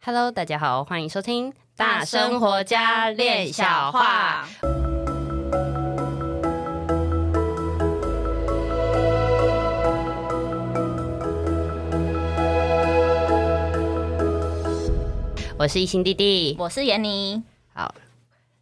[0.00, 4.48] Hello，大家好，欢迎收听大生活家练小话。
[15.58, 17.42] 我是一心弟弟，我是妍妮。
[17.74, 17.92] 好，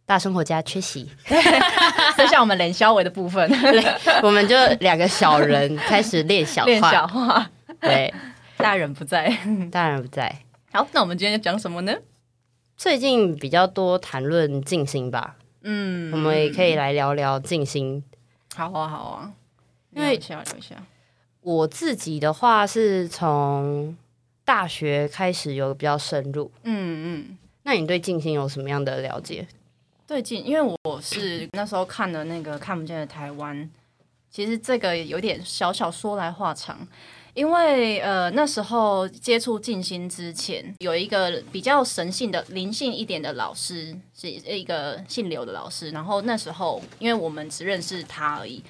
[0.07, 1.09] 大生活家缺席，
[2.17, 3.49] 剩下我们冷消维的部分，
[4.23, 6.67] 我们就两个小人开始练小话。
[6.67, 7.49] 练小话，
[7.79, 8.13] 对，
[8.57, 9.37] 大人不在，
[9.71, 10.35] 大人不在。
[10.77, 11.97] 好，那我们今天要讲什么呢？
[12.75, 15.35] 最近比较多谈论静心吧。
[15.63, 18.03] 嗯，我们也可以来聊聊静心。
[18.55, 19.33] 好啊，好啊，
[19.89, 20.75] 因为聊一下，聊一下。
[21.41, 23.97] 我自己的话是从。
[24.45, 29.45] 大学开始有比较深入，嗯嗯，那你对静心有什么样的了解？
[30.05, 33.69] 最近，因为我是那时候看了那个看不见的台湾，
[34.31, 36.87] 其实这个有点小小说来话长，
[37.37, 48.63] 因为呃那时候接触静心之前，有一个比较神性的灵性一点的老师，是一个姓刘的老师，然后那时候因为我们只认识他而已，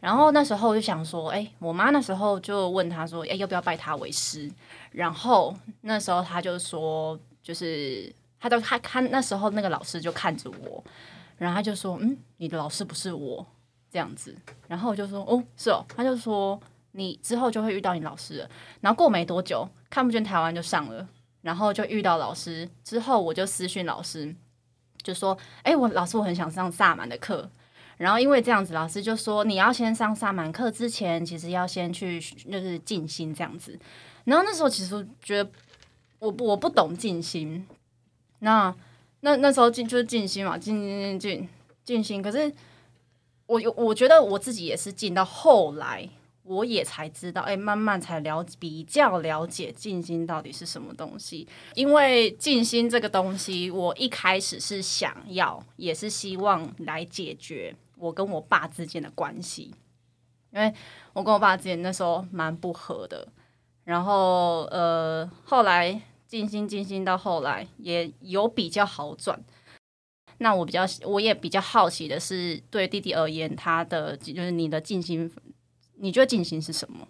[0.00, 4.50] 然后那时候就想说，哎，我妈那时候就问他说，哎，要不要拜他为师？
[4.92, 10.82] 然后那时候他就说，就是他都他看那时候那个老师就看着我，
[11.36, 13.44] 然后他就说，嗯，你的老师不是我
[13.90, 14.34] 这样子。
[14.66, 15.84] 然后我就说，哦，是哦。
[15.94, 16.58] 他就说，
[16.96, 18.50] 你之后就会遇到你老师了。
[18.80, 21.06] 然后过没多久，看不见台湾就上了，
[21.42, 22.68] 然后就遇到老师。
[22.82, 24.34] 之后我就私讯老师，
[25.02, 27.48] 就说，哎，我老师我很想上萨满的课。
[27.98, 33.78] 然后因为这样子，老师就说，你要先上萨满课之前，其实要先去就是静心这样子。
[34.24, 35.50] 然后那时候其实觉得
[36.18, 37.66] 我我不懂静心，
[38.40, 38.74] 那
[39.20, 41.48] 那那时候静就是静心嘛，静静静静
[41.84, 42.20] 静心。
[42.20, 42.52] 可是
[43.46, 46.06] 我我觉得我自己也是静到后来，
[46.46, 51.46] 我也才知道，哎，慢慢才了解比较了解静心到底是什么东西。
[51.74, 59.74] 因为静心这个东西，我一开始是想要，也是希望来解决我跟我爸之间的关系，
[60.52, 60.72] 因为
[61.12, 63.26] 我跟我爸之间那时候蛮不和的。
[63.84, 69.40] 然后，呃，后来静心静心到后来也有比较好转。
[70.38, 75.32] 那我比较，我也比较好奇的是，对弟弟而言，他的就是你的静心，
[75.96, 77.06] 你觉得静心是什么？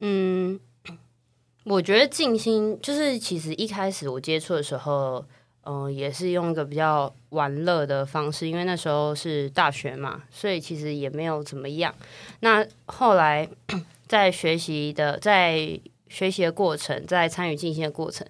[0.00, 0.60] 嗯，
[1.64, 5.24] 我觉得静心就是其实一开始我接触的时候，
[5.62, 11.94] 嗯、也是用一个比较玩乐的方式，因为那时候是大学嘛，所以其实也没有怎么样。
[12.40, 13.48] 那后来。
[14.08, 18.26] 在学习的，在学习的过程，在参与静心的过程，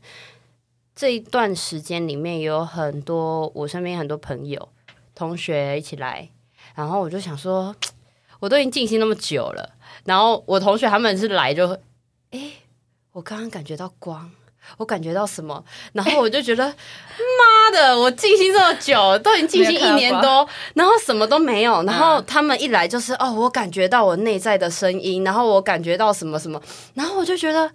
[0.94, 4.68] 这一段时间里面有很多我身边很多朋友、
[5.12, 6.28] 同学一起来，
[6.76, 7.74] 然后我就想说，
[8.42, 9.70] 我都已经静心那么久了，
[10.04, 11.68] 然后我同学他们是来就，
[12.32, 12.40] 哎，
[13.12, 14.28] 我刚刚感觉到光。
[14.78, 26.62] 我感觉到什么， 然后我就觉得，妈的，我静心这么久，都已经静心一年多，然后什么都没有，然后他们一来就是哦，我感觉到我内在的声音，然后我感觉到什么什么，
[26.94, 27.68] 然后我就觉得，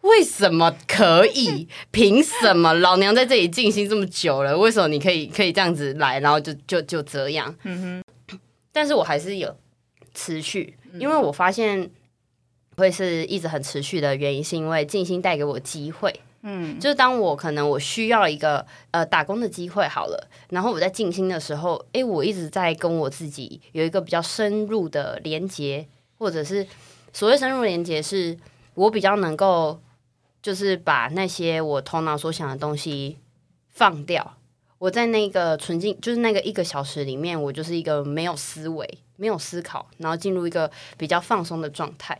[0.00, 1.68] 为什么可以？
[1.92, 7.54] 凭什么老娘在这里静心这么久了，为什么你可以可以这样子来，然后就就就这样？
[7.64, 8.38] 嗯哼，
[8.72, 9.54] 但是我还是有
[10.18, 11.90] 持续，因为我发现。
[12.78, 16.14] 会是一直很持续的原因，是因为静心带给我机会。
[16.42, 26.64] 嗯，就是当我可能我需要一个呃打工的机会好了，然后我在静心的时候，诶，我一直在跟我自己有一个比较深入的连接，或者是
[27.12, 28.38] 所谓深入连接，是
[28.74, 29.80] 我比较能够
[30.40, 33.18] 就是把那些我头脑所想的东西
[33.70, 34.37] 放掉。
[34.78, 42.18] 我在那个纯净，就是那个一个小时里面，我就是一个没有思维、没有思考，然后进入一个比较放松的状态。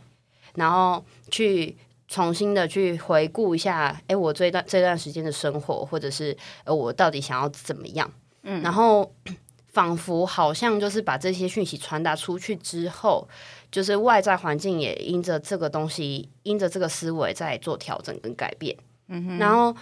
[0.55, 1.77] 然后去
[2.07, 8.11] 重新的去回顾一下，哎，我这段这段时间的生活，或者是呃，我到底想要怎么样？
[8.41, 9.13] 嗯，然后
[9.67, 13.25] 仿佛好像就是把这些讯息传达出去之后，
[13.71, 18.75] 就是外在环境也因着这个东西，因着这个思维在做调整跟改变。
[19.07, 19.73] 嗯哼，然后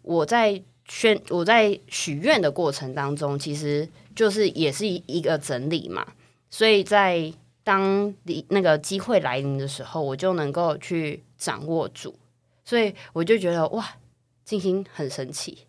[0.00, 6.06] 我在宣我在许愿的过程当中，其实就是也是一个整理嘛，
[6.50, 7.32] 所以在。
[7.66, 12.14] 当你那个机会来临的时候，我就能够去掌握住，
[12.62, 13.88] 所以我就觉得哇，
[14.44, 15.60] 静心很神奇。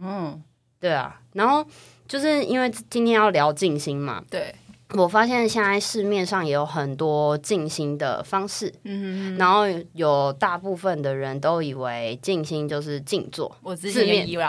[0.00, 0.40] 嗯，
[0.78, 1.20] 对啊。
[1.32, 1.66] 然后
[2.06, 4.54] 就是因为今天要聊静心嘛，对。
[4.96, 13.54] 我发现现在市面上也有很多静心的方式，嗯然后有大部分的人都以为静心就是静坐。
[13.62, 14.44] 我之前也以为，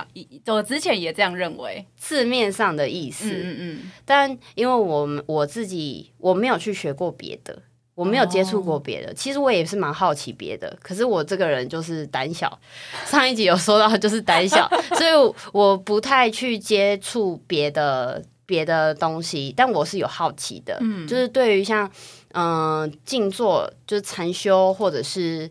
[0.48, 3.30] 我之前也这样认为，字面上的意思。
[3.30, 7.58] 嗯嗯，但因为我们我自己我没有去学过别的，
[7.96, 10.78] 我没有接触过别的，其实我也是蛮好奇别的。
[10.82, 12.60] 可是我这个人就是胆小，
[13.06, 19.54] 上一集有说到就是胆小， 所以我不太去接触别的别的东西。
[19.56, 21.90] 但我是有好奇的，嗯，就是对于像
[22.34, 25.50] 嗯静坐，就是禅修，或者是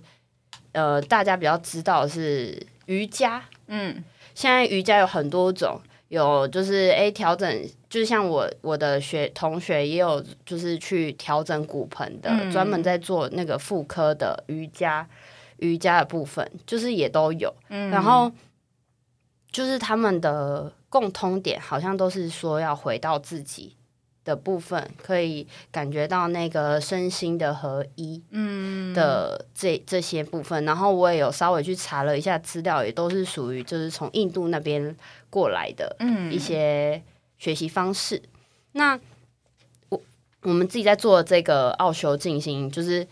[0.72, 4.02] 呃大家比较知道的是瑜伽，嗯，
[4.34, 5.80] 现在瑜伽有很多种。
[6.08, 15.04] 有就是哎，调整就是像我我的学同学也有就是去调整骨盆的，嗯、专门在做那个妇科的瑜伽
[15.56, 17.52] 瑜伽的部分，就是也都有。
[17.68, 18.30] 嗯、然后
[19.50, 23.74] 就是他们的共通点好像都是说要回到自己
[24.24, 28.22] 的部分，可以感觉到那个身心的合一。
[28.30, 34.96] 嗯的这这些部分，然后我也有稍微去查了一下资料，也都是属于就是从印度那边。
[35.34, 35.96] 过来的
[36.30, 37.02] 一些
[37.38, 38.30] 学习方式，嗯、
[38.74, 39.00] 那
[39.88, 40.00] 我
[40.42, 43.04] 我们自己在做这个奥修进行，就是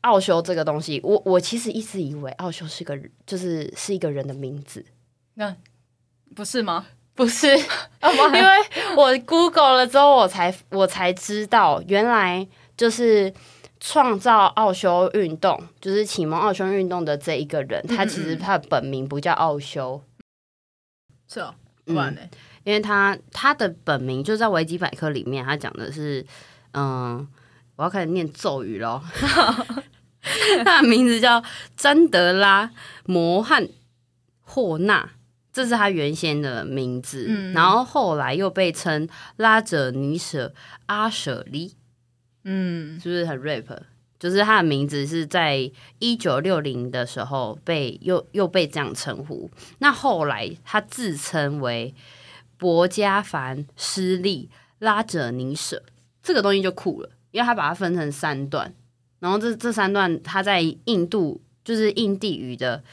[0.00, 4.84] 奥修这个东西，我我其实一直以为奥修是个就是是一个人的名字，
[5.34, 5.54] 那
[6.34, 6.86] 不是吗？
[7.18, 7.48] 不是，
[7.98, 13.34] 因为我 Google 了之后，我才我才知道，原来就是
[13.80, 20.00] 创造奥修运动，就是启蒙奥修运动的这一个人，他其实他的本名不叫奥修，
[21.28, 21.52] 是哦。
[21.86, 22.16] 嗯，
[22.62, 26.24] 因为他他的本名就在维基百科里面，他讲的是，
[26.74, 27.26] 嗯，
[27.74, 29.02] 我要开始念咒语喽。
[30.64, 31.42] 他的名字叫
[31.76, 32.70] 詹德拉
[33.06, 33.68] 摩汉
[34.42, 35.10] 霍纳，
[35.58, 39.08] 这是他原先的名字，嗯、然后后来又被称
[39.38, 40.54] 拉者尼舍
[40.86, 41.74] 阿舍利，
[42.44, 43.66] 嗯，是不是很 rap？
[44.20, 45.68] 就是他的名字是在
[45.98, 49.50] 一九六零的时候被又又被这样称呼。
[49.80, 51.92] 那后来他自称为
[52.56, 55.82] 博加凡施利拉者尼舍，
[56.22, 58.72] 这个东西就酷了，因为他把它分成三段，
[59.18, 62.84] 然后这这三段他在印度就是印地语的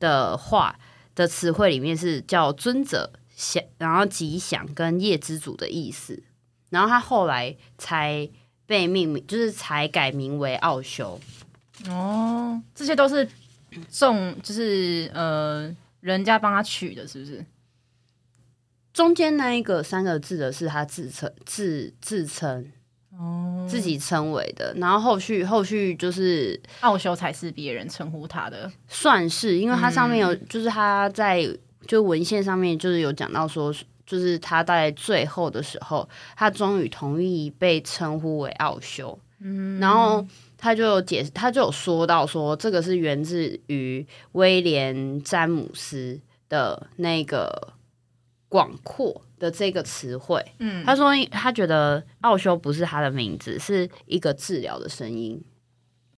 [0.00, 0.80] 的话
[1.18, 6.22] 的词汇里面是叫尊者祥，然后吉祥跟业之主的意思，
[6.70, 8.30] 然后他后来才。
[8.68, 11.18] 被命名就是才改名为奥修
[11.86, 13.26] 哦，这些都是
[13.90, 17.42] 中就是呃人家帮他取的，是不是？
[18.92, 22.70] 中间那一个三个字的是他自称自自称
[23.18, 31.46] 哦，自己称为的，然后后续后续就是奥修才是别人称呼他的，算是因为他上面有、嗯、就是他在
[31.86, 33.74] 就文献上面就是有讲到说。
[34.08, 39.18] 就是他在最后的时候，他终于同意被称呼为奥修。
[39.38, 40.26] 嗯，然后
[40.56, 46.18] 他就有解释，他就有说到说，这个是源自于威廉詹姆斯
[46.48, 47.74] 的那个
[48.48, 50.44] 广阔的这个词汇。
[50.58, 55.42] 嗯，他说他觉得奥修不是他的名字，是一个治疗的声音。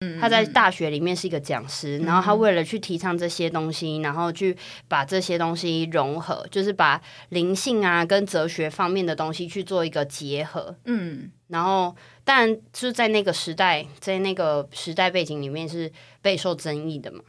[0.03, 4.57] 嗯他在大学里面是一个讲师，然后他为了去提倡这些东西，然后去
[4.89, 10.75] 把这些东西融合，就是把灵性啊跟哲学方面的东西去做一个结合。
[10.87, 11.95] 嗯，然后
[12.25, 17.21] 但就是在那个时代，在那个时代背景里面是备受争议的嘛。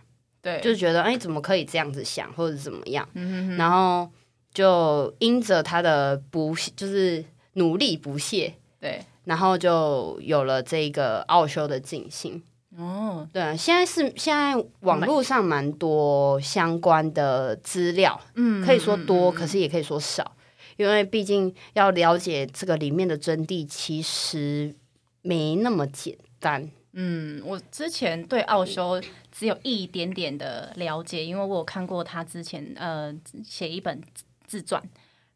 [0.41, 3.05] 对，就是觉得哎，怎么可以这样子想，或者怎么样？
[3.15, 4.09] 嗯哼，然后
[4.53, 12.41] 就因着他的不就是努力不懈，对，然后就有了这个奥修的进行。
[12.77, 20.35] 哦，对啊，现在是现在网络上蛮多相关的资料，嗯，可以说多，可是也可以说少，
[20.77, 24.73] 因为毕竟要了解这个里面的真谛，其实
[25.21, 26.69] 没那么简单。
[26.93, 34.01] 嗯，我之前对奥修只有一点点的了解，因为我有看过他之前呃写一本
[34.51, 34.83] 自传。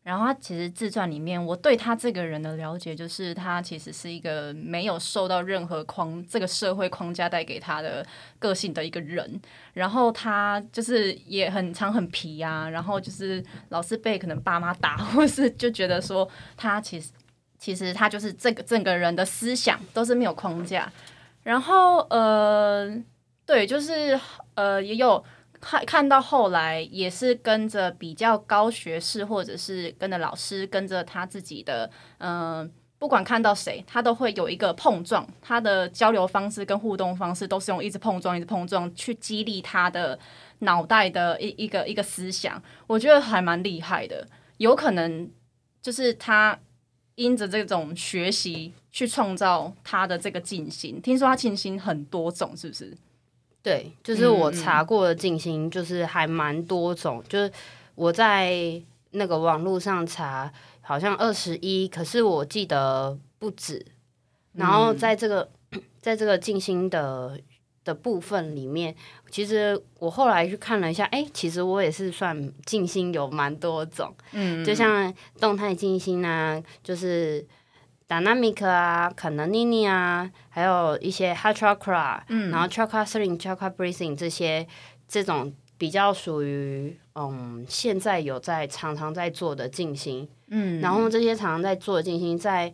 [0.03, 8.05] 然后他其实自传里面，我对他这个人的了解就是，他其实是一个没有受到任何框这个社会框架带给他的
[8.37, 9.41] 个性的一个人。
[9.73, 17.09] 然后他就是也很常很皮啊，然后就是老是被可能爸妈打， 或是就觉得说他其实
[17.57, 20.91] 其实他就是这个整个人的思想都是没有框架。
[21.41, 22.95] 然后呃，
[23.43, 24.19] 对，就是
[24.53, 25.25] 呃也有。
[25.65, 40.19] 看看到后来也是跟着比较高学士，或者是跟着老师，跟着他自己的，嗯、不管看到谁，他都会有一个碰撞，他的交流方式跟互动方式都是用一直碰撞、一直碰撞去激励他的
[40.59, 44.27] 脑袋的一一个一个思想，我觉得还蛮厉害的。
[44.57, 45.27] 有可能
[45.81, 46.59] 就是他
[47.15, 51.01] 因着这种学习去创造他的这个静心。
[51.01, 52.95] 听说他静心很多种，是不是？
[53.65, 57.17] 对，就是我查过的静心，就是还蛮多种。
[57.17, 57.51] 嗯、就是
[57.95, 58.79] 我在
[59.09, 63.83] 那个网络上查，好像二十一，可是我记得不止。
[64.53, 65.49] 然后在这个
[65.99, 67.39] 在这个静心的
[67.83, 68.93] 的部分里面，
[69.31, 77.43] 其实我后来去看了一下，哎，其实我也是算静心有蛮多种，嗯，就像动态静心啊，就是。
[78.07, 84.67] Dynamic 啊，Kundalini 啊，还有一些 Heart Chakra，嗯，然后 Chakra string、chakra Breathing 这些
[85.07, 92.71] 这种比较属于嗯，现在有在常常在做的静心，嗯，然后这些常常在做的静心，在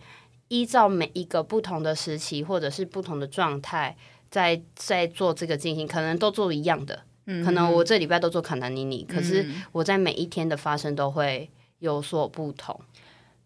[0.50, 3.96] 依照每一个不同的时期或者是不同的状态，
[4.30, 12.78] 在在做这个静心，可能都做一样的，嗯，可能我这礼拜都做 Kundalini，可是我在每一天的发生都会有所不同。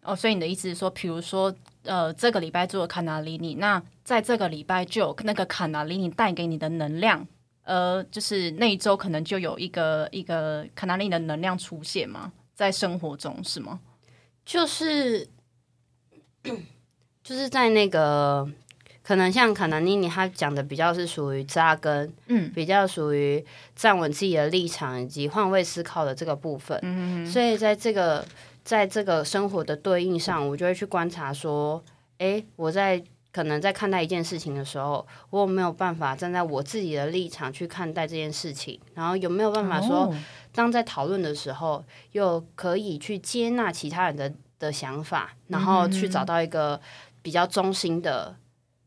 [0.02, 1.52] 哦，所以你的意思是说，比如说，
[1.86, 7.26] 呃，这个礼拜做卡纳里尼，那在这个礼拜就有那个卡纳里尼带给你的能量，
[7.64, 12.32] 呃，就是那一周可能就有一个一个卡纳里尼的能量出现吗？
[12.54, 13.80] 在生活中是吗？
[14.44, 15.28] 就是
[17.24, 18.48] 就是在那个
[19.02, 28.24] 可能像卡纳里尼，他讲的比较是属于扎根，嗯，比较属于站稳自己的立场以及换位思考的这个部分，嗯，所以在这个。
[28.66, 31.80] 在这个生活的对应上，我就会去观察说，
[32.18, 38.80] 诶，我在可能在看待一件事情的时候，我有没有办法站在我自己的立场去看待这件事情？
[38.92, 40.12] 然后有没有办法说，
[40.52, 46.80] 当在讨论的时候，又可以去接纳其他人的的想法，然后去找到一个
[47.22, 48.34] 比较中心的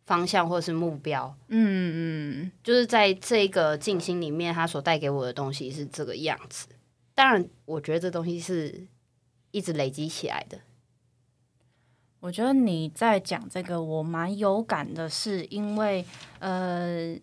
[0.08, 1.34] 方向或者是目标？
[1.48, 6.68] 嗯嗯，就是在这个静心里面，它所带给我的东西是这个样子。
[7.16, 8.86] 当然，我觉得这东西是。
[9.52, 10.60] 一直累积起来的。
[12.22, 16.04] 我觉得你在讲这个，我蛮有感的，是因为
[16.40, 17.18] 呃，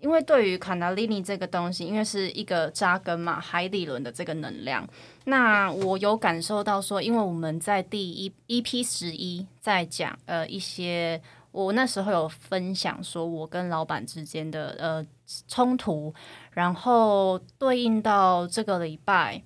[0.00, 4.86] 因为对于卡纳利尼这个东西，因为是一个扎根嘛，海底轮的这个能量，
[5.24, 11.18] 那我有感受到说，因为我们在第一 EP 十一在讲呃一些，
[11.50, 15.06] 我那时候有分享说我跟老板之间的呃
[15.48, 16.12] 冲突，
[16.50, 19.42] 然后对应到这个礼拜。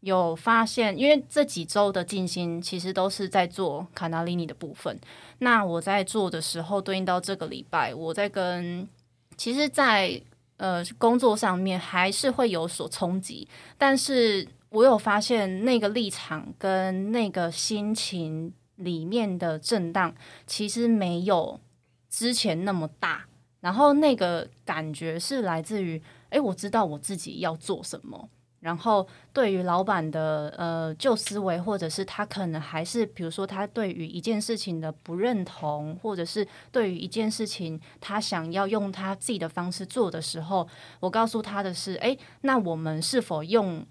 [0.00, 4.98] 有发现，因为这几周的静心其实都是在做卡纳利尼的部分。
[5.38, 8.88] 那我在做的时候，对应到这个礼拜，我在跟，
[9.36, 10.22] 其实在，在
[10.58, 20.14] 呃工作上面还是会有所冲击，但是我有发现那个立场跟那个心情里面的震荡，
[20.46, 21.60] 其实没有
[22.08, 23.24] 之前那么大。
[23.60, 26.00] 然后那个感觉是来自于，
[26.30, 28.28] 诶，我知道我自己要做什么。
[28.60, 43.86] 然后，对于老板的呃旧思维，或者是他可能还是，比如说他对于一件事情的不认同，或者是对于一件事情他想要用他自己的方式做的时候，我告诉他的是：哎，那我们是否用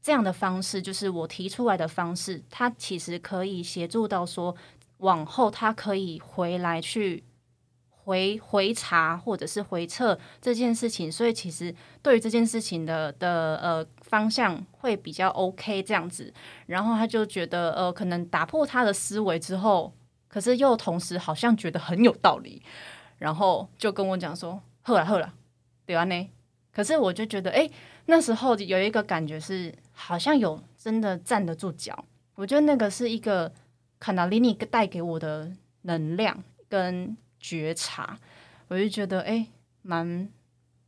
[0.00, 4.54] 这样的方式，就是我提出来的方式，他其实可以协助到说，
[4.98, 7.24] 往后他可以回来去。
[8.04, 16.32] 回回查或者是回测这件事情，所以其实对于这件事情的的呃方向会比较 OK 这样子，
[16.66, 19.90] 然后他就觉得呃可能打破他的思维之后，
[20.28, 22.62] 可是又同时好像觉得很有道理，
[23.16, 25.32] 然后就跟我讲说，好了好了，
[25.86, 26.28] 对啊呢，
[26.72, 27.70] 可是我就觉得哎，
[28.04, 33.50] 那时候有一个感觉是好像有真的站得住脚，我觉得那个是一个
[33.98, 35.50] 卡纳里尼带给我的
[35.82, 37.16] 能量跟。
[37.44, 38.18] 觉察，
[38.68, 39.46] 我就觉得哎，
[39.82, 40.26] 蛮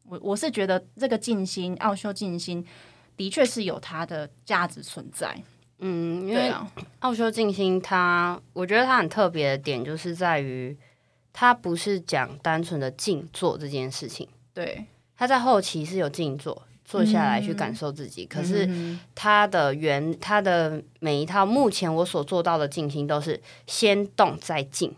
[0.04, 2.64] 我我是觉得这个静心奥修静心
[3.14, 5.36] 的确是有它的价值存在。
[5.80, 6.50] 嗯，因为
[7.00, 10.75] 奥修静心它，我觉得它很特别的点就是在于，
[11.34, 14.26] 它不是讲单纯的静坐这件事情。
[14.54, 18.25] 对，它在后期是有静坐，坐下来去感受自己。
[18.25, 24.94] 嗯、可是它的原，它的每一套，目前我所做到的静心都是先动再静。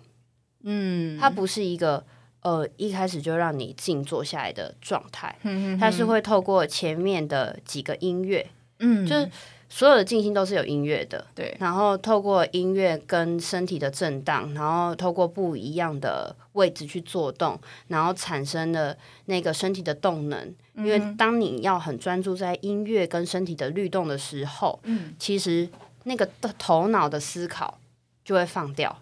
[0.70, 2.04] 嗯，它不是一个
[2.42, 8.46] 呃一开始就让你静坐下来的状态，嗯、它是会透过前面的几个音乐，
[8.80, 9.30] 嗯，就是
[9.70, 18.94] 所有的静心都是有音乐的，对，然后透过音乐跟身体的震荡，然后透过不一样的位置去做动，然后产生的
[19.24, 20.54] 那个身体的动能。
[20.74, 25.66] 嗯、因为当你要很专注在音乐跟身体的律动的时候，嗯，其实
[26.04, 27.78] 那个头脑的思考
[28.22, 29.00] 就会放掉。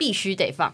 [0.00, 0.72] 必须得放，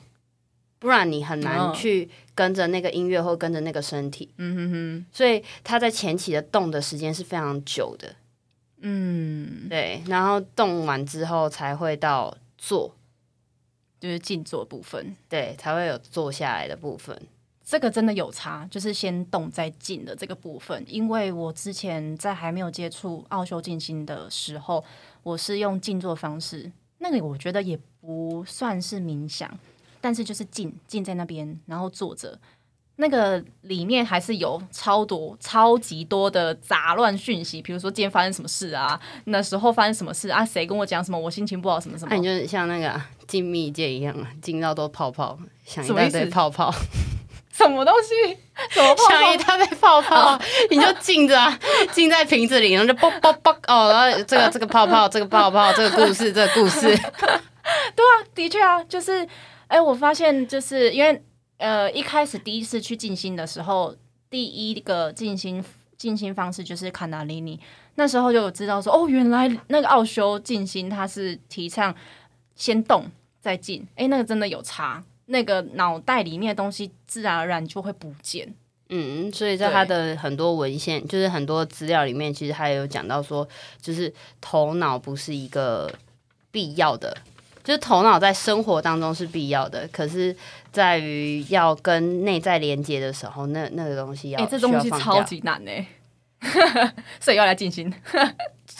[0.78, 4.30] 不然你很难去跟着那个音乐或跟着那个身体。
[4.36, 8.14] 嗯哼哼，所以他在前期的动的时间是非常久的。
[8.80, 12.94] 嗯，对，然后动完之后才会到坐，
[13.98, 15.16] 就是静坐部分。
[15.28, 17.20] 对，才会有坐下来的部分。
[17.64, 20.84] 这个真的有差，就是先动再静的这个部分。
[20.86, 24.84] 因为我之前在还没有接触奥修静心的时候，
[25.24, 26.70] 我是用静坐方式。
[26.98, 29.50] 那个我觉得也不算是冥想，
[30.06, 32.38] 但是就是静静在那边，然后坐着。
[32.94, 42.10] 那个里面还是有超多、超级多的杂乱讯息，比如说今天发生什么事啊，那时候发生什么事啊，谁跟我讲什么，我心情不好什么什么。
[42.12, 46.72] 那、啊、你就像那个进密界一样啊，进到都泡泡，想一大堆泡泡，
[47.50, 48.38] 什么东西？
[48.70, 49.10] 什么泡泡？
[49.10, 51.58] 想一大堆泡泡，你就浸着啊，
[51.90, 56.96] 浸在瓶子里，然后就啵啵啵哦，然后这个这个泡泡，这个泡泡，这个故事，这个故事。
[57.96, 59.26] 对啊，的确啊，就是
[59.68, 61.22] 哎、欸，我发现就是因为。
[61.58, 63.96] 呃，一开始第一次去静心的时候，
[64.28, 65.64] 第一个静心
[65.96, 67.58] 静心方式就是卡纳里尼。
[67.94, 71.94] 那时候就有知道说，哦，原来那个奥修静心它是提倡
[72.54, 73.88] 先动再静。
[73.94, 78.54] 哎，那个真的有差，那个脑袋里面的东西自然而然就会不见。
[78.90, 83.48] 嗯，所以在他的很多文献，就是很多资料里面，其实他有讲到说，
[83.80, 85.90] 就是头脑不是一个
[86.50, 87.16] 必要的。
[87.66, 90.34] 就是头脑在生活当中是必要的，可是
[90.70, 95.72] 在于要跟内在连接的时候，那那个东西要，哎、欸，这东西超级难呢，
[97.18, 97.92] 所以要来进行。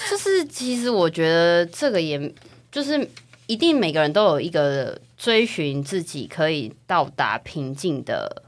[0.09, 2.33] 就 是其实我觉得这个也，
[2.71, 3.11] 就是
[3.49, 8.45] 一定每个人都有一个追寻自己可以到达平静的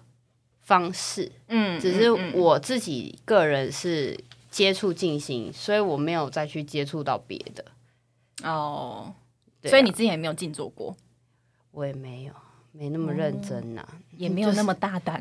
[0.62, 4.16] 方式，嗯，只是我自己个人是
[4.52, 7.64] 接触静心，所以我没有再去接触到别的
[8.44, 9.12] 哦。
[9.64, 10.96] 啊、所以你之前也没有静坐过，
[11.72, 12.32] 我也没有，
[12.72, 13.86] 没那么认真呐、
[14.16, 15.20] 也没有那么大胆，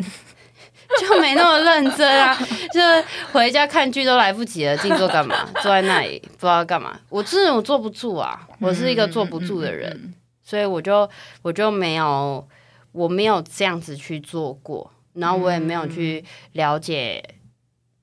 [1.00, 2.38] 就 没那么认真啊！
[2.72, 5.50] 就是回家看剧都来不及了，静坐干嘛？
[5.62, 7.00] 坐在那里不知道干嘛。
[7.10, 10.14] 我这种坐不住啊，我是一个坐不住的人，
[10.44, 11.10] 所以我就
[11.42, 12.48] 我就没有，
[12.92, 17.24] 我没有这样子去做过，然后我也没有去了解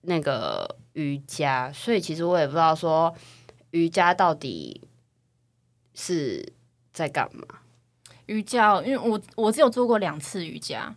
[0.02, 3.14] 那个瑜伽，所以其实我也不知道说
[3.70, 4.80] 瑜伽到底。
[5.94, 6.52] 是
[6.92, 7.42] 在干嘛？
[8.26, 10.94] 瑜伽，因为我我只有做过两次瑜伽，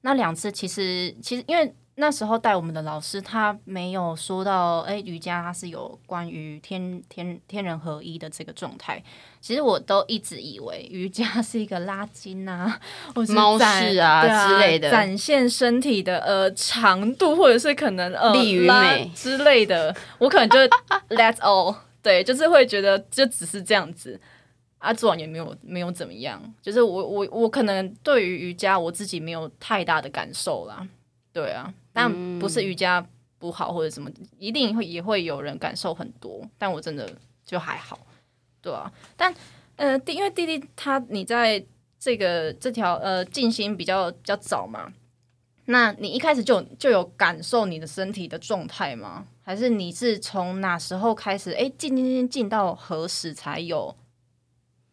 [0.00, 9.02] 那两次其实其实因为那时候带我们的老师他没有说到，哎，瑜伽它是有关于天天天人合一的这个状态。
[9.42, 12.80] 其实我都一直以为瑜伽是一个拉筋啊，
[13.14, 19.94] 或是猫式啊，啊之类的，展现身体的呃长度，或者是可能呃力与美之类的。
[20.16, 20.58] 我可能就
[21.14, 24.18] That's all，对，就是会觉得就只是这样子。
[24.80, 30.88] 啊，做完也没有没有怎么样，就是我我我可能对于瑜伽我自己没有太大的感受啦，
[31.34, 33.06] 对啊，但不是瑜伽
[33.38, 37.06] 不好或者什么，一定会也会有人感受很多，但我真的
[37.44, 37.98] 就还好，
[38.62, 39.34] 对啊，但
[39.76, 41.62] 呃，弟因为弟弟他你在
[41.98, 44.90] 这个这条呃静心比较比较早嘛，
[45.66, 49.26] 那你一开始就就有感受你的身体的状态吗？
[49.42, 51.52] 还是你是从哪时候开始？
[51.52, 53.94] 哎，静静静静到何时才有？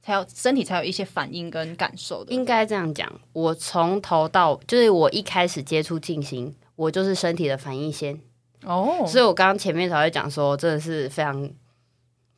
[0.08, 3.12] 才有身体才有一些反应跟感受的，应该这样讲。
[3.34, 8.17] 我从头到就是我一开始接触静心，我就是身体的反应先
[8.63, 9.04] 哦。
[9.06, 11.50] 所以我刚刚前面才会讲说，真的是非常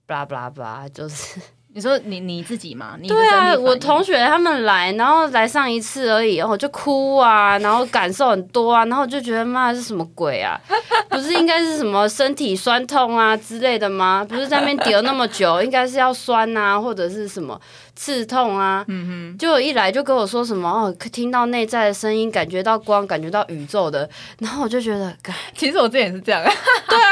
[0.07, 1.39] 巴拉巴拉巴拉，就是。
[1.71, 2.97] 你说你你自己嘛？
[3.07, 10.59] 对啊，我同学他们来，然后来上一次而已，然后就哭啊，然后感受很多啊，然后就觉得妈是什么鬼啊？
[11.09, 14.25] 不是应该是什么身体酸痛啊之类的吗？
[14.27, 17.59] 不是在那边叠了那么久，应该是要酸啊，或者是什么
[17.99, 18.85] 刺痛啊？
[18.87, 24.09] 嗯哼，就一来就跟我说什么哦，听到内在的声音，感觉到光，感觉到宇宙的，
[24.39, 25.13] 然后我就觉得，
[25.53, 26.41] 其实我之前也是这样，
[26.87, 27.11] 对啊，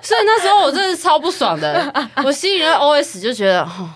[0.00, 1.92] 所以那时候我真的是超不爽的，
[2.24, 3.62] 我心里的 OS 就觉得。
[3.62, 3.90] 哦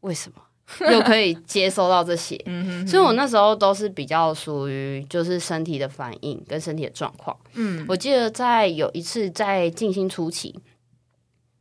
[0.00, 2.40] 为什么又可以接收到这些？
[2.46, 7.36] 嗯哼所以，我那时候都是比较属于就是身体的反应跟身体的状况。
[7.54, 10.54] 嗯，我记得在有一次在静心初期，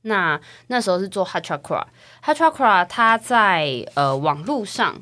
[0.06, 5.02] 那那时候是做 Heart Chakra，Heart Chakra 它在呃网络上，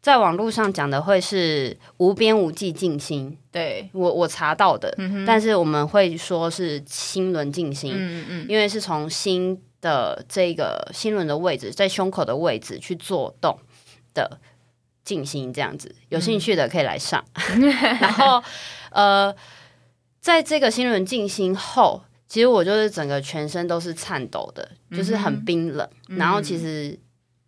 [0.00, 3.38] 在网络上讲的会是无边无际静心。
[3.52, 9.62] 对我我查到的，但是我们会说是心轮静心，嗯嗯，因为是从心。
[9.82, 13.56] 的这个心轮的位置，在胸口的位置去做动
[14.14, 14.40] 的
[15.04, 17.24] 静心，这样子有兴趣的可以来上。
[17.54, 17.60] 嗯、
[18.00, 18.42] 然后，
[18.90, 19.32] 呃，
[20.18, 25.88] 在这个心轮静心后，其实我就是整个全身都是颤抖的，就是很冰冷。
[26.08, 26.98] 嗯、然后，其实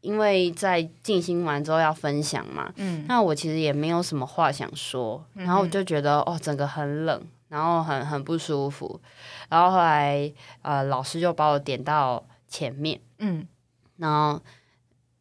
[0.00, 7.22] 因为在静心完之后要分享嘛，嗯，那我其实也没有什么话想说，然后我就觉得哦，整个很冷。
[7.48, 9.00] 然后很很不舒服，
[9.48, 13.48] 然后后来呃老师就把我点到前面，嗯，
[13.96, 14.38] 然后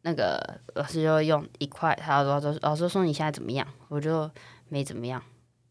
[0.02, 3.66] 那个老师就用一块，他说老师老师说你现在怎么样？
[3.88, 4.30] 我就
[4.68, 5.22] 没怎么样，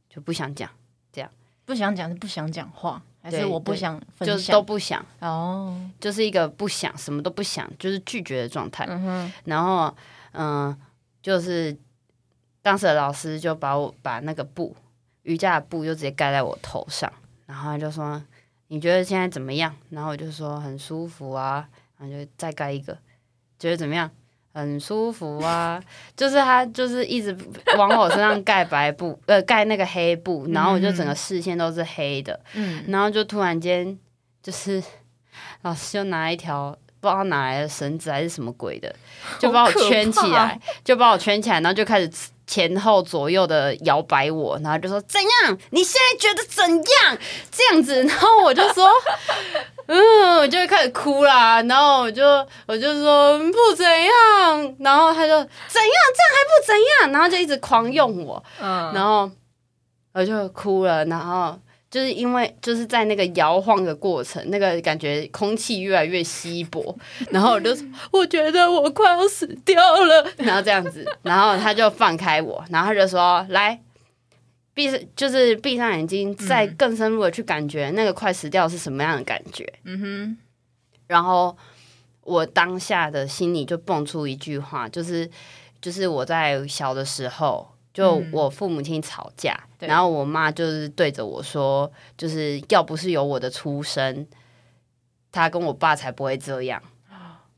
[0.09, 0.67] 就不想讲，
[1.11, 1.29] 这样。
[1.63, 4.37] 不想讲是不想讲话，还是我不想分享？
[4.37, 8.85] 就都不想哦，就是一个不想什么都不想，就是拒绝的状态。
[8.89, 9.93] 嗯，然后
[10.31, 10.77] 嗯、呃，
[11.21, 11.77] 就是。
[12.59, 14.75] 当时的老师就把我把那个布
[15.23, 17.09] 瑜伽的布就直接盖在我头上，
[17.45, 18.21] 然后他就说
[18.67, 22.97] ：“你觉得现在怎么样？”然后我就说：“很舒服啊。”然后就再盖一个，
[23.57, 24.11] 觉得怎么样？
[24.57, 25.81] 很舒服啊。
[26.17, 27.35] 就是他就是一直
[27.77, 32.39] 往我身上盖白布， 呃，盖那个黑布，然后我就整个视线都是黑的。
[32.53, 33.97] 嗯，然后就突然间
[34.41, 34.81] 就是
[35.61, 36.77] 老师就拿一条。
[36.99, 38.93] 不知道哪来的绳子还是什么鬼的，
[39.37, 42.09] 就把我圈起来，就把我圈起来，然后就开始
[42.47, 45.57] 前后左右的摇摆我，然后就说怎样？
[45.71, 47.17] 你现在觉得怎样？
[47.51, 48.89] 这样子，然后我就说，
[49.85, 52.25] 嗯，我就开始哭啦，然后我就
[52.65, 55.33] 我就说不怎样，然后他就
[55.67, 55.93] 怎样？
[56.15, 57.11] 这样还不怎样？
[57.11, 59.29] 然后就一直狂用我，嗯，然后
[60.13, 61.59] 我就哭了，然后。
[61.97, 66.95] 就是因为就是在那个摇晃的过程，那个感觉空气越来越稀薄，
[67.31, 67.75] 然后我就
[68.11, 73.81] 我觉得我快要死掉了，然后这样子，然后他就放开我，然后他就说：“来，
[74.75, 80.37] 闭就是闭上眼睛，再更深入的去感觉那个快死掉是什么样的感觉。”嗯哼，
[81.07, 81.57] 然后
[82.21, 85.27] 我当下的心里就蹦出一句话，就是
[85.81, 87.67] 就是我在小的时候。
[87.97, 94.27] 就我父母亲吵架，嗯、然后我妈就是对着我说，就是要不是有我的出生，
[95.31, 96.79] 他跟我爸才不会这样，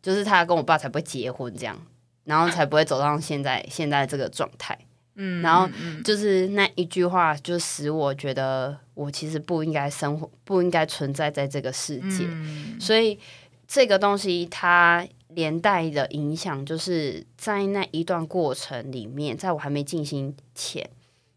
[0.02, 1.78] 就是他跟我爸才不会结婚这样，
[2.24, 4.80] 然后才不会走到现在现在这个状态。
[5.16, 5.70] 嗯，然后
[6.06, 13.20] 就是那一句话，就使我觉得我其实不应该生活，不应该存在在这个世界，嗯、所以
[13.68, 15.06] 这个东西它。
[15.30, 20.90] 连带的影响，就是在那一段过程里面，在我还没进行前，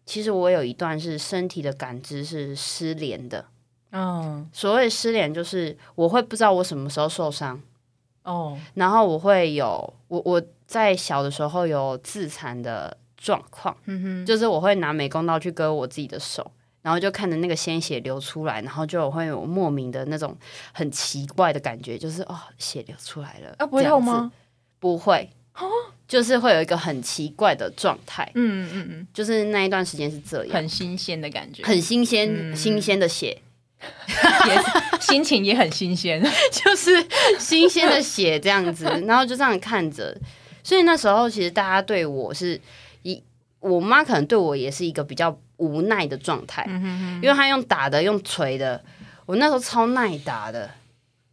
[0.05, 3.47] 其实我有一段是身体的感知是失联的。
[3.91, 7.61] 嗯，所谓失联，就是我会不知道我什么时候受伤。
[8.25, 16.51] 哦，然后我会有我我在小的时候有自残的状况，嗯哼，就是我会拿美工刀去割我自己的手。
[16.83, 20.37] 然后就看着那个鲜血流出来，然后就会有莫名的那种
[20.73, 24.31] 很奇怪的感觉，就是哦，血流出来了，啊，不会痛吗？
[24.81, 25.65] 不会，哦，
[26.09, 33.41] 就是会有一个很奇怪的状态，嗯嗯嗯，就是那一段时间是这样，很新鲜的感觉，很新鲜，嗯、新鲜的血，
[34.49, 36.91] 也心情也很新鲜， 就是
[37.39, 40.17] 新鲜的血这样子，然后就这样看着，
[40.65, 42.92] 所以那时候其实大家对我是一，
[43.63, 45.35] 我妈可能对我也是一个比较。
[45.59, 48.83] 无奈的状态，嗯、哼哼，因为她用打的，用锤的，
[49.27, 50.69] 我那时候超耐打的，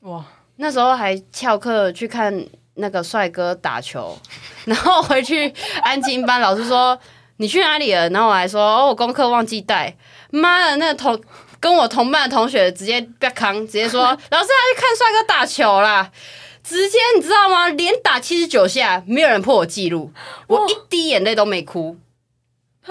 [0.01, 0.23] 哇！
[0.57, 4.15] 那时候还翘课去看那个帅哥打球，
[4.65, 6.95] 然后回去安静班，老师说
[7.37, 8.07] 你去哪里了？
[8.11, 9.97] 然后我还说哦，我功课忘记带。
[10.29, 11.19] 妈的，那个同
[11.59, 16.11] 跟我同班的同学直接别扛，直接说老师他去看帅哥打球啦，
[16.63, 17.67] 直接你知道吗？
[17.69, 20.13] 连打七十九下，没有人破我记录，
[20.45, 21.97] 我一滴眼泪都没哭。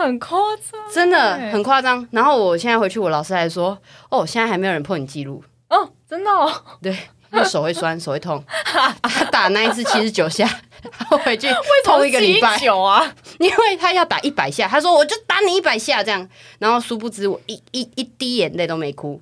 [0.02, 2.06] 很夸张，真的很夸张。
[2.10, 3.76] 然后我现在回去，我老师还说
[4.10, 6.92] ：“哦，现在还没有人破你记录哦，真的哦。”对，
[7.32, 8.42] 因为手会酸，手会痛。
[9.02, 10.48] 他打那一次七十九下，
[10.82, 11.48] 他回去
[11.84, 12.56] 痛一个礼拜。
[12.58, 13.02] 九啊，
[13.38, 16.26] 因为他要打一百下，他说我就打你一百下这样。
[16.58, 19.20] 然后殊不知我一一一滴眼泪都没哭，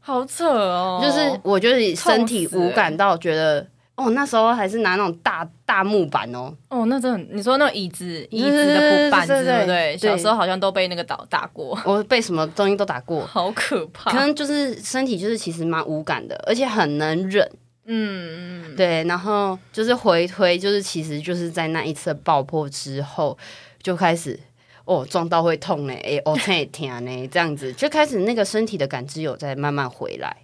[0.00, 1.00] 好扯哦。
[1.02, 3.66] 就是我就是身体无感到觉得。
[3.96, 6.52] 哦，那时候还是拿那种大大木板哦。
[6.68, 9.96] 哦，那真的，你说那种椅子椅子的板子，对不对？
[9.96, 11.80] 小时候好像都被那个打打过。
[11.84, 14.10] 我被什么东西都打过，好可怕。
[14.10, 17.48] 可能就是身体就是其实蛮无感的，而且很能忍。
[17.84, 19.04] 嗯嗯，对。
[19.04, 23.38] 然后就是回推，就是其实就是在那一次爆破之后，
[23.80, 24.36] 就开始
[24.86, 30.36] 哦撞到会痛呢，哎哦疼也疼呢， 这样子就开始那个身体的感知有在慢慢回来。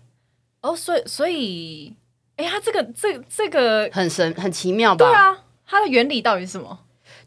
[0.62, 1.92] 哦，所以所以。
[2.36, 5.06] 哎，它这个这这个很神很奇妙吧？
[5.06, 6.78] 对啊，它的原理到底是什么？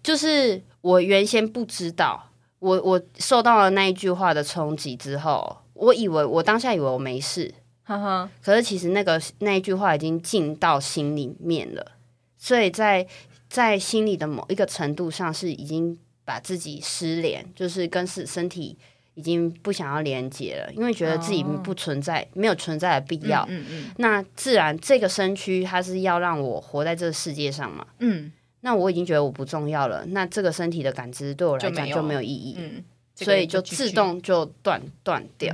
[0.03, 8.29] 就是我原先不知道，我我受到了那一句话的冲击之后，我以为我当下以为我没事，哈哈。
[8.41, 11.93] 可是其实那个那一句话已经进到心里面了，
[12.37, 13.07] 所以在
[13.49, 18.77] 在心里的某一个程度上是已经把自己失联，就是跟是身体。
[19.19, 23.45] 已经不想要连接了，因为觉得自己不存在，哦、没有存在的必要。
[23.49, 27.85] 嗯嗯嗯、那自然这个身躯它是要让我活在这个世界上嘛。
[27.97, 28.31] 嗯。
[28.61, 32.55] 那我已经觉得我不重要了，那这个身体的感知对我来讲就没有意义。
[32.59, 32.81] 嗯。
[33.13, 35.53] 所以就自动就断断掉。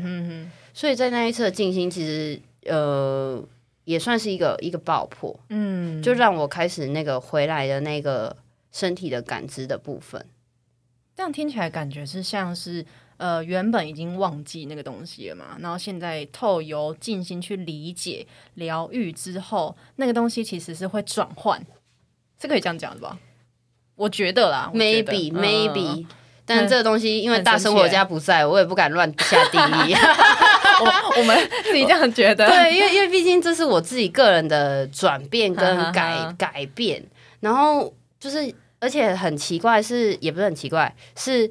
[0.72, 3.44] 所以在那一次的静心，其实呃
[3.86, 5.36] 也算是一个一个爆破。
[5.50, 6.00] 嗯。
[6.04, 8.38] 就让我开始那个回来的那个
[8.72, 10.24] 身体的感知的部分。
[11.16, 12.86] 这样听起来感觉是像是。
[13.18, 18.26] 呃，原本已经忘记那个东西了嘛，然后现在透由静心去理解、
[18.56, 21.62] 疗愈之后，那个东西其实是会转换，
[22.42, 23.18] 是可以这样讲的吧？
[23.96, 26.08] 我觉得啦，maybe maybe，、嗯、
[26.46, 29.96] 但是这个东西因为大生活家不在，我也不敢乱下定义。
[30.78, 37.02] 我我们自己这样觉得， 对，因为因为毕竟这是我自己个人的转变跟 改改变，
[37.40, 41.50] 然后就是而且很奇怪是也不是很奇怪，是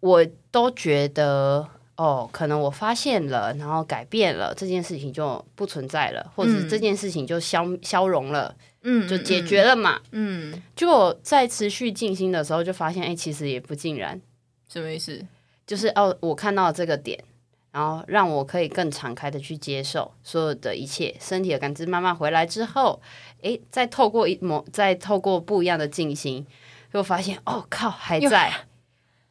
[0.00, 8.54] 我都觉得哦，可能我发现了，然后改变了这件事情就不存在了，或者这件事情就消消融了。
[8.88, 10.00] 嗯，就解决了嘛。
[10.12, 14.20] 嗯，就我在持续静心的时候，就发现，哎、欸，其实也不尽然。
[14.68, 15.20] 什么意思？
[15.66, 17.18] 就是哦，我看到这个点，
[17.72, 23.00] 然后让我可以更敞开的去接受所有的一切，身体的感知慢慢回来之后，
[23.38, 26.46] 哎、欸，再透过一某，再透过不一样的静心，
[26.92, 28.52] 就发现，哦靠，还在。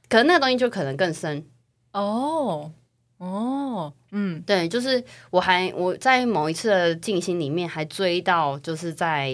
[0.10, 1.46] 可能那个东西就可能更深。
[1.94, 2.72] 哦。
[3.18, 9.32] 哦，嗯，对，就是我还我在某一次的静心里面还追到，就是在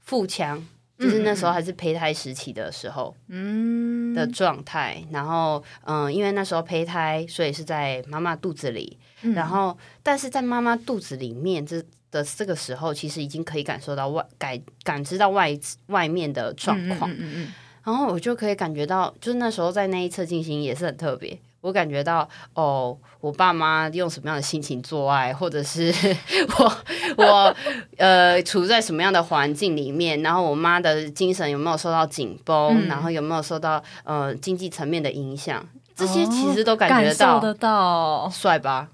[0.00, 0.60] 腹腔，
[0.98, 5.00] 就是那时候还是胚胎时期的时候，嗯的状态。
[5.12, 8.98] 然后，嗯，因为那时候胚胎，所以是在妈妈肚子里。
[9.32, 17.08] 然后，但是在妈妈肚子里面这的这个时候，其实已经可以感受到外感感知到外外面的状况。
[17.12, 17.52] 嗯嗯。
[17.84, 21.38] 然后我就可以感觉到，就是那时候在那一侧进行也是很特别。
[21.60, 25.90] 我感觉到哦，我爸妈用什么样的心情做爱，或者是
[26.58, 26.76] 我
[27.16, 27.56] 我
[27.96, 35.66] 呃处在什么样的环境里面，然后我妈的精神有没有受到紧绷，嗯、然后有没有受到呃经济层面的影响，
[35.96, 38.88] 这些其实都感觉到，得到，帅吧？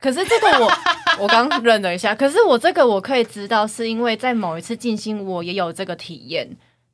[0.00, 0.70] 可是这个我
[1.18, 6.48] 我刚认了一下，可是我这个我可以知道，是因为在某一次静心，我也有这个体验，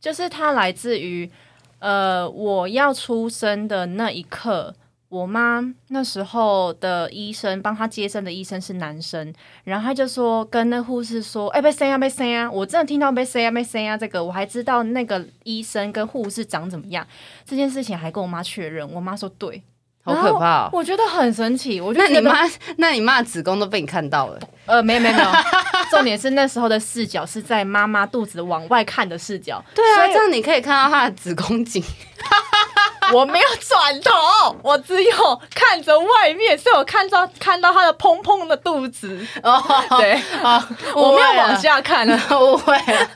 [0.04, 1.30] 就是它来自于
[1.78, 4.74] 呃我要出生的那一刻。
[5.08, 17.06] 我妈那时候的医生帮她接生的医生是男生，然后他就说跟那护士说：“哎、欸，别生啊，没生啊！”我真的听到“别生啊，没生啊”这个，我还知道那个医生跟护士长怎么样。
[17.46, 19.62] 这件事情还跟我妈确认，我妈说对，
[20.04, 20.70] 好可怕、哦！
[20.72, 21.80] 我觉得很神奇。
[21.80, 24.38] 我觉得那你妈，那你妈的子宫都被你看到了？
[24.66, 25.28] 呃，没有没有没有。
[25.90, 29.64] 重点是那时候的视角是在妈妈肚子往外看的视角。
[29.74, 31.82] 对啊，这样你可以看到她的子宫颈。
[33.12, 39.26] 我没有转头，我只有看着外面，所以我看到看到她的砰砰的肚子。
[39.42, 39.62] 哦，
[39.98, 40.12] 对，
[40.42, 42.06] 啊，我没有往下看，
[42.40, 43.10] 误会了，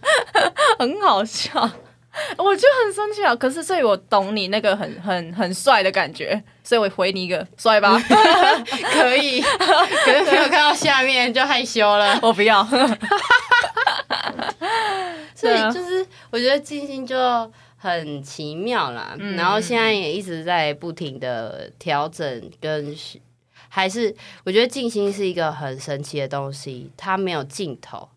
[0.79, 1.51] 很好笑，
[2.39, 3.35] 我就很生气啊。
[3.35, 7.99] 可是，所以我懂你那个很很很帅的感觉，所以我回你一个帅吧，
[8.93, 9.41] 可以。
[9.41, 12.65] 可是没有看到下面就害羞了， 我不要。
[15.35, 17.17] 所以就是，我觉得静心就。
[17.81, 22.93] 很奇妙啦，嗯、然后现在也一直在不停的调整，跟
[23.69, 28.09] 还是我觉得静心是一个很神奇的东西，它没有尽头。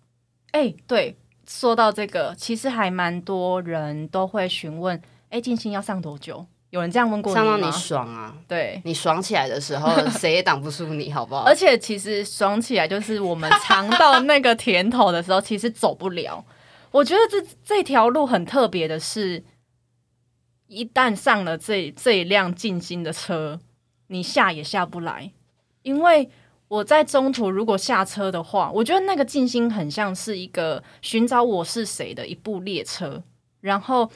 [0.49, 1.15] 哎、欸，对，
[1.59, 4.95] 说到这个，其实还蛮多人都会询问，
[5.29, 6.45] 哎、欸，静心要上多久？
[6.69, 7.45] 有人这样问过你吗？
[7.45, 8.33] 上到你爽啊！
[8.47, 11.43] 对，你爽起来的时候，谁也挡不住你，好不好？
[11.49, 16.45] 而且其实爽起来就是我们尝到那个甜头的时候，其实走不了。
[16.91, 19.43] 我觉得这这条路很特别的是。
[20.73, 23.59] 一旦上了这这一辆静心的车，
[24.07, 25.33] 你下也下不来，
[25.81, 26.29] 因为
[26.71, 33.21] 我在中途如果下车的话，我觉得那个静心很像是一个寻找我是谁的一部列车，
[33.59, 34.09] 然后。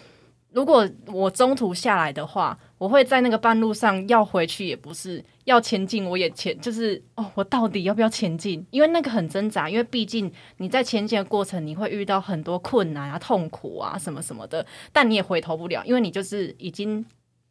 [0.56, 8.66] 如果我中途下来的话，我会在那个半路上要回去，也不是要前进，我也前就是哦，我到底要不要前进？
[8.72, 17.06] 因为那个很挣扎，因为毕竟你在前进的过程，你会遇到很多困难啊、痛苦啊什么什么的，但你也回头不了，因为你就是已经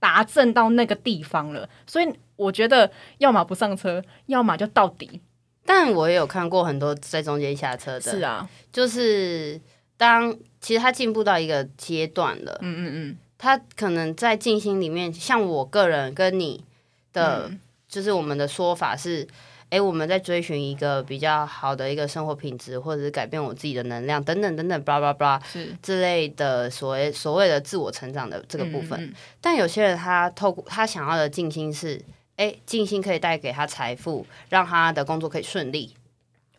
[0.05, 1.67] 达阵到那个地方了。
[1.87, 5.21] 所以我觉得，要么不上车，要么就到底。
[5.65, 9.61] 但我也有看过很多在中间下车的，是啊，就是。
[9.97, 16.65] 当其实他进步到一个阶段了，嗯嗯嗯，他可能在静心里面，像我个人跟你
[17.13, 19.27] 的，嗯、就是我们的说法是，
[19.75, 29.01] 哎，我们在追寻一个比较好的一个生活品质，或者是改变我自己的能量等等等等，巴拉巴拉是之类的所谓所谓的自我成长的这个部分。
[29.01, 32.01] 嗯嗯，但有些人他透过他想要的静心是，
[32.37, 35.95] 哎，静心可以带给他财富，让他的工作可以顺利。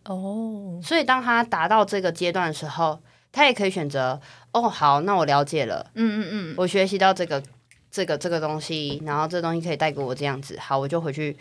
[0.03, 2.99] 哦，所以当他达到这个阶段的时候。
[3.37, 4.17] 他也可以选择
[4.53, 7.43] 哦，好，那我了解了，嗯嗯嗯，我学习到这个
[7.91, 11.35] 这个这个东西，然后这东西可以带给我这样子，好，我就回去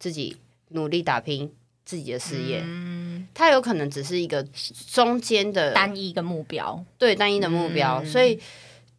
[0.00, 0.36] 自己
[0.68, 1.52] 努力打拼
[1.84, 2.62] 自己的事业。
[2.64, 4.44] 嗯，他有可能只是一个
[4.90, 8.40] 中间的单一个目标，对，单一的目标，嗯，所以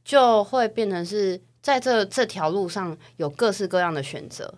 [0.03, 4.53] 就会变成是在这这条路上有各式各样的选择。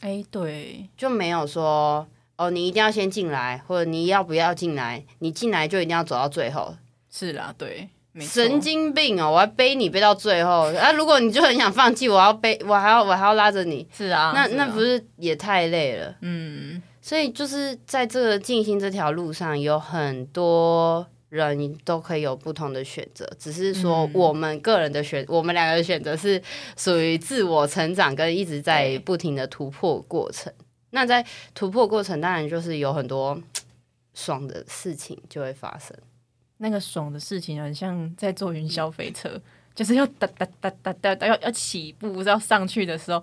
[0.00, 6.76] 哎，对，就没有说哦，你一定要先进来，或者你要不要进来，你进来就一定要走到最后。
[7.10, 7.88] 是啦，对，
[8.20, 9.30] 神经病哦！
[9.30, 10.92] 我要背你背到最后啊！
[10.92, 16.14] 如果你就很想放弃，我要背，我还要我还要拉着你，是啊，那啊那不是也太累了？
[16.20, 26.40] 嗯，所以就是在这个静心这条路上，有很多人都可以有不同的选择，只是说我们个人的选，嗯、我们两个的选择是
[26.76, 30.52] 属于自我成长跟一直在不停的突破过程。
[30.90, 33.36] 那在突破过程，当然就是有很多
[34.14, 35.96] 爽的事情就会发生。
[36.58, 39.40] 那个爽的事情很像在坐云霄飞车，
[39.74, 43.22] 就是要哒哒哒哒哒哒要要起步要上去的时候，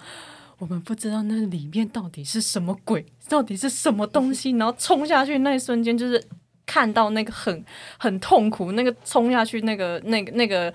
[0.58, 6.22] 我们不知道那里面到底是什么鬼，到底是什么东西，然后冲下去那一瞬间，就是
[6.66, 7.66] 看到那个很
[7.98, 10.74] 很痛苦，那个冲下去那个那个那个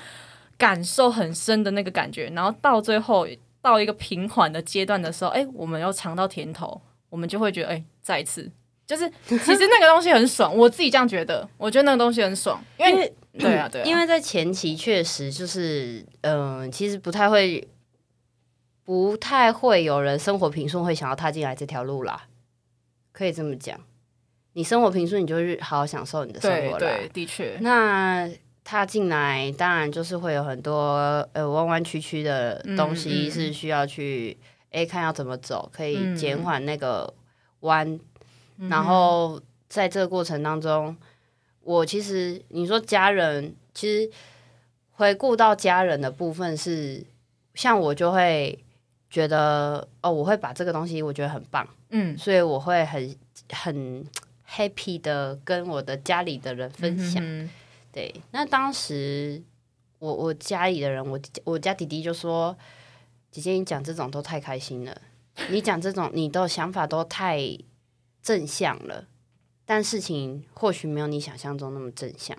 [0.57, 3.27] 感受很深的那个感觉，然后到最后
[3.61, 8.51] 到一个平缓的阶段的时候，哎，我们要尝到甜头，我们就会觉得，哎，再一次。
[8.87, 11.47] 就是其实那个东西很爽， 我自己这样觉得。
[11.59, 17.67] 我觉得那个东西很爽，因为，对啊，对啊，因为在前期确实就是，嗯、呃，其实不太会，
[18.85, 22.29] 不太会有人生活平顺会想要踏进来这条路啦。
[23.11, 23.77] 可以这么讲，
[24.53, 26.79] 你生活平顺，你就是好好享受你的生活啦。
[26.79, 27.59] 对，对，的确。
[27.61, 28.31] 那
[28.63, 34.39] 踏进来，当然就是会有很多呃弯弯曲曲的东西是需要去
[34.71, 37.13] 哎、嗯嗯、看要怎么走，可以减缓那个
[37.61, 37.99] 弯。
[38.59, 40.97] 然后在这个过程当中，
[41.61, 44.11] 我其实你说家人，其实
[44.93, 47.05] 回顾到家人的部分是，
[47.55, 48.59] 像我就会
[49.11, 53.15] 觉得哦，我会把这个东西我觉得很棒，嗯，所以我会很
[53.53, 54.07] 很
[54.49, 57.23] happy 的跟我的家里的人分享。
[57.23, 57.51] 嗯、哼
[57.93, 59.43] 对，那当时
[59.99, 62.57] 我我家里的人，我我家弟弟就说
[63.31, 64.99] ：“姐姐，你讲这种都太开心了，
[65.51, 67.39] 你讲这种你的想法都太。”
[68.27, 69.07] 正向了，
[69.65, 72.37] 但事情或许没有你想象中那么正向。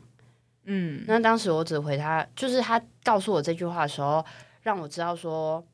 [0.66, 4.26] 嗯，那当时我只回他，就是他告诉我这句话的时候，
[4.64, 5.66] 让我知道说，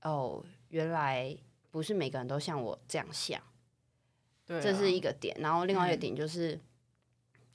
[0.00, 1.36] 哦，原来
[1.70, 3.38] 不是每个人都像我这样想。
[4.46, 5.36] 对啊，这是一个点。
[5.38, 6.60] 然后另外一个点就是，嗯，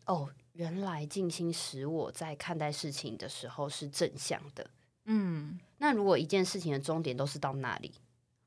[0.05, 4.69] 哦，原来静心使我在看待事情的时候是正向的。
[5.05, 7.91] 嗯，那如果一件事情的终点都是到那里，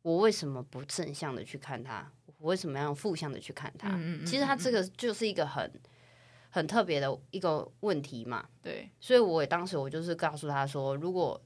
[0.02, 2.12] 我为什么不正向的去看它？
[2.38, 3.88] 我为什么要用负向的去看它？
[3.90, 5.70] 嗯嗯嗯，其实它这个就是一个很
[6.50, 8.48] 很特别的一个问题嘛。
[8.62, 11.40] 对，所以我也当时我就是告诉他说，如果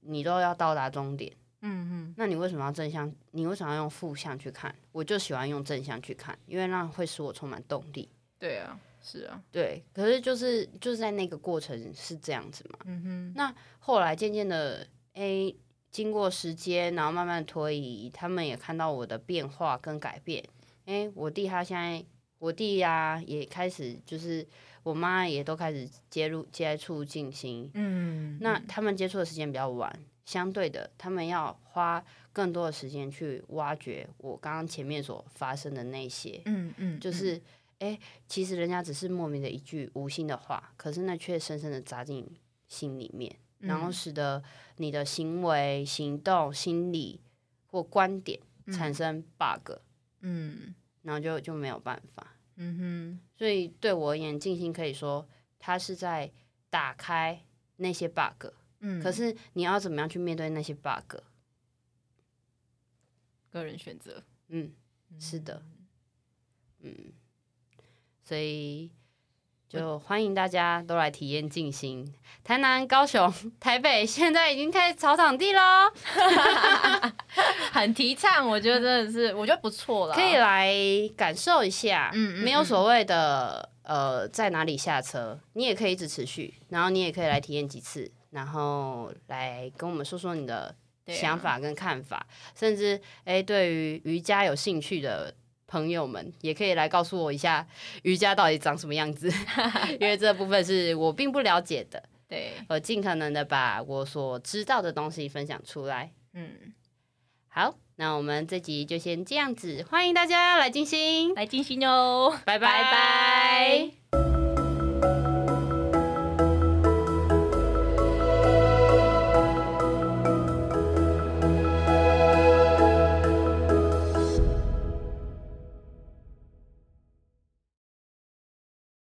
[0.00, 3.12] 你都要到达终点，嗯嗯，那你为什么要正向？
[3.32, 4.74] 你为什么要用负向去看？
[4.92, 8.10] 我就喜欢用正向去看，因为那会使我充满动力。
[8.38, 9.84] 对啊，是啊，对。
[9.92, 12.78] 可是就是就是在那个过程是这样子嘛。
[12.84, 13.32] 嗯哼。
[13.36, 15.54] 那后来渐渐的，诶。
[15.90, 20.44] 经过时间，然后慢慢推移，他们也看到我的变化跟改变。
[20.84, 22.04] 诶，我弟他现在，
[22.38, 24.46] 我弟呀、啊、也开始，就是
[24.82, 27.70] 我妈也都开始接入接触静心。
[27.74, 29.92] 嗯，那他们接触的时间比较晚，
[30.24, 36.40] 相对的，他们要花更多的时间去挖掘我刚刚前面所发生的那些。
[36.44, 37.40] 嗯嗯，就是
[37.80, 42.26] 诶，其实人家只是莫名的一句无心的话，可是那却深深的扎进
[42.66, 43.34] 心里面。
[43.58, 44.42] 然后使得
[44.76, 47.20] 你的行为、行动、心理
[47.66, 48.40] 或观点
[48.72, 49.72] 产生 bug，
[50.20, 53.20] 嗯，然后就就没有办法，嗯哼。
[53.36, 56.30] 所以对我而言，静心可以说它是在
[56.70, 57.44] 打开
[57.76, 58.46] 那些 bug，
[58.80, 59.02] 嗯。
[59.02, 61.16] 可是你要怎么样去面对那些 bug？
[63.50, 64.72] 个人选择，嗯，
[65.18, 65.62] 是的，
[66.80, 67.12] 嗯。
[68.22, 68.90] 所以。
[69.68, 72.10] 就欢迎大家都来体验静心。
[72.42, 75.60] 台南、高雄、 台北现在已经开始找场地喽，
[77.70, 80.72] 很提倡，我觉得真的是，我觉得不错了，可以来
[81.14, 82.10] 感受一下。
[82.14, 90.74] 嗯，没有所谓的呃在哪里下车，你也可以一直持续，然后你也可以来体验几次，然后来跟我们说说你的
[91.08, 95.34] 想法跟看法，啊、甚至诶对于瑜伽有兴趣的。
[95.68, 97.64] 朋友们也可以来告诉我一下
[98.02, 99.32] 瑜伽到底长什么样子，
[100.00, 102.02] 因为这部分是我并不了解的。
[102.26, 106.12] 对，我尽可能的把我所知道的东西分享出来。
[106.34, 106.74] 嗯，
[107.48, 114.47] 好，那我们这集就先这样子，欢迎大家来静心，来静心哦，拜拜拜。